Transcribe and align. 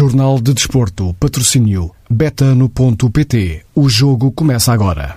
Jornal 0.00 0.40
de 0.40 0.54
Desporto, 0.54 1.14
patrocínio 1.20 1.90
betano.pt. 2.08 3.66
O 3.76 3.86
jogo 3.86 4.32
começa 4.32 4.72
agora. 4.72 5.16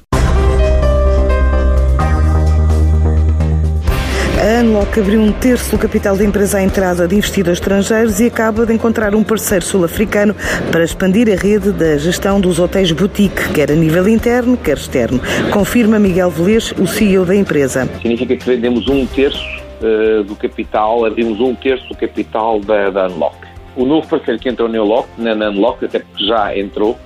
A 4.42 4.62
Unlock 4.62 5.00
abriu 5.00 5.22
um 5.22 5.32
terço 5.32 5.72
do 5.72 5.78
capital 5.80 6.18
da 6.18 6.26
empresa 6.26 6.58
à 6.58 6.64
entrada 6.64 7.08
de 7.08 7.16
investidores 7.16 7.60
estrangeiros 7.60 8.20
e 8.20 8.26
acaba 8.26 8.66
de 8.66 8.74
encontrar 8.74 9.16
um 9.16 9.24
parceiro 9.24 9.64
sul-africano 9.64 10.36
para 10.70 10.84
expandir 10.84 11.32
a 11.32 11.42
rede 11.42 11.72
da 11.72 11.98
gestão 11.98 12.42
dos 12.42 12.60
hotéis 12.60 12.92
boutique, 12.92 13.54
quer 13.54 13.72
a 13.72 13.76
nível 13.76 14.10
interno, 14.10 14.58
quer 14.58 14.76
externo. 14.76 15.22
Confirma 15.50 15.98
Miguel 15.98 16.30
Velez, 16.30 16.74
o 16.74 16.86
CEO 16.86 17.26
da 17.26 17.34
empresa. 17.34 17.88
Significa 18.02 18.36
que 18.36 18.46
vendemos 18.46 18.86
um 18.90 19.06
terço 19.06 19.48
uh, 19.82 20.26
do 20.26 20.36
capital, 20.36 21.06
abrimos 21.06 21.40
um 21.40 21.56
terço 21.56 21.88
do 21.88 21.96
capital 21.96 22.60
da, 22.60 22.90
da 22.90 23.08
Unlock. 23.08 23.43
O 23.76 23.86
novo 23.86 24.08
parceiro 24.08 24.40
que 24.40 24.50
entrou 24.50 24.70
na 24.70 24.82
Unlock, 24.82 25.86
até 25.86 26.00
porque 26.00 26.26
já 26.26 26.58
entrou, 26.58 26.98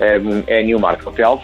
é, 0.00 0.20
é 0.46 0.60
a 0.60 0.62
Newmark 0.62 1.06
Hotels, 1.06 1.40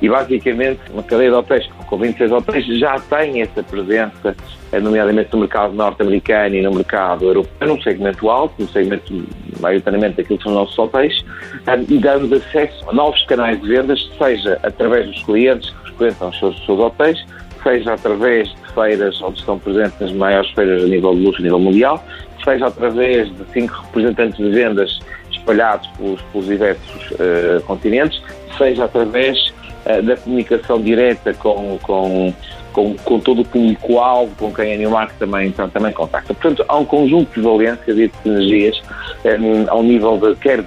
e 0.00 0.08
basicamente 0.08 0.80
uma 0.92 1.02
cadeia 1.02 1.30
de 1.30 1.36
hotéis 1.36 1.66
com 1.86 1.98
26 1.98 2.32
hotéis 2.32 2.66
já 2.78 2.98
tem 2.98 3.42
essa 3.42 3.62
presença, 3.62 4.36
eh, 4.72 4.80
nomeadamente 4.80 5.30
no 5.32 5.40
mercado 5.40 5.72
norte-americano 5.74 6.54
e 6.54 6.62
no 6.62 6.72
mercado 6.72 7.24
europeu, 7.24 7.68
num 7.68 7.80
segmento 7.82 8.28
alto, 8.28 8.54
num 8.58 8.68
segmento 8.68 9.24
maioritariamente 9.60 10.16
daquilo 10.16 10.38
que 10.38 10.44
são 10.44 10.52
os 10.52 10.58
nossos 10.58 10.78
hotéis, 10.78 11.24
eh, 11.66 11.84
e 11.88 11.98
dando 11.98 12.34
acesso 12.34 12.88
a 12.88 12.92
novos 12.92 13.24
canais 13.26 13.60
de 13.60 13.68
vendas, 13.68 14.10
seja 14.18 14.58
através 14.62 15.06
dos 15.06 15.22
clientes 15.22 15.70
que 15.70 15.92
frequentam 15.92 16.28
os 16.28 16.38
seus, 16.38 16.58
os 16.58 16.66
seus 16.66 16.80
hotéis, 16.80 17.24
seja 17.62 17.94
através 17.94 18.52
feiras 18.74 19.20
onde 19.22 19.38
estão 19.38 19.58
presentes 19.58 20.00
as 20.02 20.12
maiores 20.12 20.50
feiras 20.50 20.84
a 20.84 20.86
nível 20.86 21.14
de 21.14 21.24
luxo, 21.24 21.40
a 21.40 21.42
nível 21.42 21.58
mundial, 21.58 22.04
seja 22.44 22.66
através 22.66 23.28
de 23.28 23.44
cinco 23.52 23.74
representantes 23.86 24.36
de 24.36 24.50
vendas 24.50 24.98
espalhados 25.30 25.86
pelos, 25.96 26.20
pelos 26.22 26.46
diversos 26.46 27.10
uh, 27.12 27.62
continentes, 27.66 28.20
seja 28.58 28.84
através 28.84 29.52
uh, 29.86 30.02
da 30.02 30.16
comunicação 30.16 30.80
direta 30.80 31.32
com, 31.34 31.78
com, 31.82 32.34
com, 32.72 32.94
com 32.96 33.20
todo 33.20 33.42
o 33.42 33.44
público-alvo, 33.44 34.34
com 34.36 34.52
quem 34.52 34.74
a 34.74 34.76
Newmark 34.76 35.14
também, 35.18 35.48
então, 35.48 35.68
também 35.70 35.92
contacta. 35.92 36.34
Portanto, 36.34 36.64
há 36.68 36.76
um 36.76 36.84
conjunto 36.84 37.32
de 37.34 37.40
valências 37.40 37.98
e 37.98 38.08
de 38.08 38.14
sinergias 38.22 38.82
um, 39.24 39.70
ao 39.70 39.82
nível 39.82 40.18
de 40.18 40.34
quer 40.36 40.64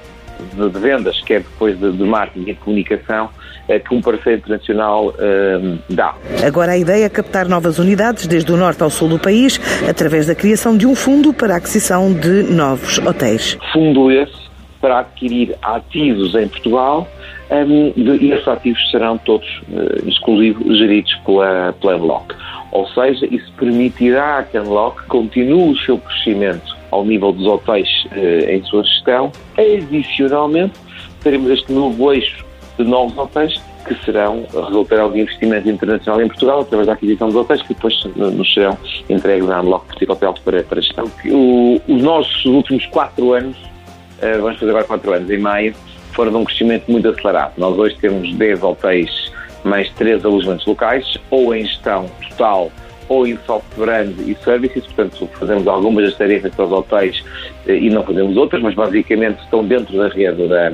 de, 0.53 0.69
de 0.69 0.79
vendas, 0.79 1.21
quer 1.21 1.41
depois 1.41 1.77
de, 1.79 1.91
de 1.91 2.03
marketing 2.03 2.49
e 2.49 2.53
de 2.53 2.59
comunicação, 2.59 3.29
eh, 3.67 3.79
que 3.79 3.93
um 3.93 4.01
parceiro 4.01 4.39
internacional 4.39 5.13
eh, 5.17 5.77
dá. 5.89 6.15
Agora 6.45 6.71
a 6.73 6.77
ideia 6.77 7.05
é 7.05 7.09
captar 7.09 7.47
novas 7.47 7.79
unidades 7.79 8.27
desde 8.27 8.51
o 8.51 8.57
norte 8.57 8.83
ao 8.83 8.89
sul 8.89 9.09
do 9.09 9.19
país, 9.19 9.59
através 9.89 10.27
da 10.27 10.35
criação 10.35 10.75
de 10.77 10.85
um 10.85 10.95
fundo 10.95 11.33
para 11.33 11.55
a 11.55 11.57
aquisição 11.57 12.13
de 12.13 12.43
novos 12.43 12.97
hotéis. 12.99 13.57
Fundo 13.73 14.11
esse 14.11 14.47
para 14.79 14.99
adquirir 14.99 15.55
ativos 15.61 16.35
em 16.35 16.47
Portugal 16.47 17.07
um, 17.49 17.93
e 17.95 18.31
esses 18.31 18.47
ativos 18.47 18.79
serão 18.91 19.17
todos 19.17 19.47
uh, 19.69 20.07
exclusivos 20.07 20.77
geridos 20.77 21.13
pela, 21.25 21.73
pela 21.73 21.95
Unlock. 21.95 22.35
Ou 22.71 22.87
seja, 22.89 23.25
isso 23.31 23.51
permitirá 23.53 24.43
que 24.43 24.57
a 24.57 24.61
Unlock 24.61 25.05
continue 25.07 25.73
o 25.73 25.77
seu 25.77 25.97
crescimento 25.97 26.76
ao 26.91 27.05
nível 27.05 27.31
dos 27.31 27.45
hotéis 27.45 27.87
uh, 28.05 28.49
em 28.49 28.63
sua 28.63 28.83
gestão. 28.83 29.31
Adicionalmente, 29.57 30.73
teremos 31.21 31.49
este 31.51 31.71
novo 31.71 32.13
eixo 32.13 32.45
de 32.77 32.83
novos 32.83 33.17
hotéis 33.17 33.59
que 33.87 33.95
serão 34.03 34.45
resultarão 34.53 35.11
de 35.11 35.21
investimento 35.21 35.69
internacional 35.69 36.21
em 36.21 36.27
Portugal 36.27 36.59
através 36.61 36.87
da 36.87 36.93
aquisição 36.93 37.27
dos 37.27 37.37
hotéis 37.37 37.61
que 37.61 37.73
depois 37.73 38.03
nos 38.15 38.53
serão 38.53 38.77
entregues 39.09 39.49
à 39.49 39.61
Unlock 39.61 39.87
Boutique 39.87 40.11
Hotels 40.11 40.39
para, 40.39 40.63
para 40.63 40.81
gestão. 40.81 41.09
O, 41.25 41.81
os 41.87 42.01
nossos 42.03 42.45
últimos 42.45 42.85
quatro 42.87 43.33
anos, 43.33 43.55
uh, 43.57 44.41
vamos 44.41 44.59
fazer 44.59 44.71
agora 44.71 44.83
quatro 44.83 45.13
anos 45.13 45.29
em 45.29 45.37
maio, 45.37 45.73
foram 46.11 46.31
de 46.31 46.37
um 46.37 46.43
crescimento 46.43 46.91
muito 46.91 47.07
acelerado. 47.07 47.53
Nós 47.57 47.77
hoje 47.77 47.95
temos 47.99 48.33
10 48.33 48.63
hotéis 48.63 49.31
mais 49.63 49.89
3 49.91 50.23
alojamentos 50.23 50.65
locais, 50.65 51.17
ou 51.29 51.53
em 51.53 51.65
gestão 51.65 52.05
total 52.29 52.71
ou 53.09 53.25
em 53.25 53.37
soft 53.45 53.65
brand 53.77 54.13
e 54.19 54.35
services, 54.43 54.85
portanto 54.85 55.29
fazemos 55.39 55.67
algumas 55.67 56.05
das 56.05 56.15
tarefas 56.15 56.53
para 56.53 56.65
os 56.65 56.71
hotéis 56.71 57.23
eh, 57.67 57.77
e 57.77 57.89
não 57.89 58.03
fazemos 58.03 58.35
outras, 58.37 58.61
mas 58.61 58.75
basicamente 58.75 59.41
estão 59.43 59.63
dentro 59.65 59.97
da 59.97 60.07
rede 60.09 60.47
da, 60.47 60.71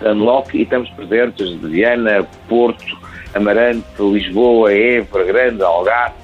da 0.00 0.12
Unlock 0.12 0.56
e 0.56 0.62
estamos 0.62 0.88
presentes 0.90 1.48
de 1.60 1.68
Viana, 1.68 2.26
Porto, 2.48 2.84
Amarante, 3.34 3.84
Lisboa, 3.98 4.72
Évora, 4.72 5.24
Grande, 5.24 5.62
Algarve, 5.62 6.14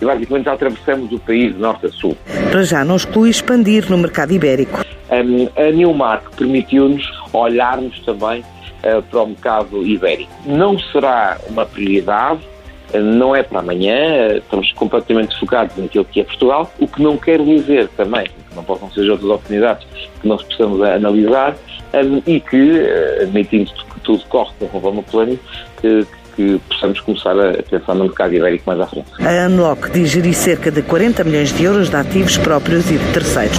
e 0.00 0.04
basicamente 0.04 0.44
já 0.44 0.52
atravessamos 0.52 1.12
o 1.12 1.18
país 1.18 1.54
de 1.54 1.60
norte 1.60 1.86
a 1.86 1.90
sul. 1.90 2.16
Para 2.50 2.62
já 2.62 2.84
não 2.84 2.96
exclui 2.96 3.30
expandir 3.30 3.90
no 3.90 3.98
mercado 3.98 4.32
ibérico. 4.32 4.84
Um, 5.10 5.48
a 5.56 5.70
Newmark 5.72 6.36
permitiu-nos 6.36 7.02
olharmos 7.32 7.98
também 8.00 8.40
uh, 8.40 9.02
para 9.02 9.22
o 9.22 9.26
mercado 9.26 9.82
ibérico. 9.82 10.30
Não 10.44 10.78
será 10.78 11.38
uma 11.48 11.64
prioridade, 11.64 12.40
não 12.94 13.34
é 13.34 13.42
para 13.42 13.60
amanhã, 13.60 14.36
estamos 14.36 14.72
completamente 14.72 15.38
focados 15.38 15.76
naquilo 15.76 16.04
que 16.04 16.20
é 16.20 16.24
Portugal, 16.24 16.72
o 16.78 16.86
que 16.86 17.02
não 17.02 17.16
quer 17.16 17.42
dizer 17.42 17.88
também 17.96 18.24
que 18.24 18.56
não 18.56 18.64
possam 18.64 18.90
ser 18.90 19.10
outras 19.10 19.30
oportunidades 19.30 19.86
que 20.20 20.26
nós 20.26 20.42
precisamos 20.42 20.82
analisar 20.82 21.56
um, 21.94 22.22
e 22.26 22.40
que, 22.40 22.78
eh, 22.78 23.20
admitindo 23.22 23.70
que 23.72 24.00
tudo 24.00 24.24
corre 24.28 24.52
conforme 24.58 25.00
o 25.00 25.02
plano, 25.02 25.38
que, 25.80 26.06
que 26.34 26.60
possamos 26.68 27.00
começar 27.00 27.38
a 27.38 27.62
pensar 27.62 27.94
no 27.94 28.04
mercado 28.04 28.34
ibérico 28.34 28.64
mais 28.66 28.80
à 28.80 28.86
frente. 28.86 29.08
A 29.20 29.46
Unlock 29.46 29.90
diz 29.90 30.08
gerir 30.10 30.34
cerca 30.34 30.70
de 30.70 30.82
40 30.82 31.24
milhões 31.24 31.52
de 31.52 31.64
euros 31.64 31.90
de 31.90 31.96
ativos 31.96 32.36
próprios 32.38 32.90
e 32.90 32.98
de 32.98 33.12
terceiros. 33.12 33.58